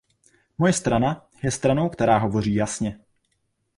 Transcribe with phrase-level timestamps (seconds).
[0.57, 2.99] Moje strana je stranou, která hovoří jasně.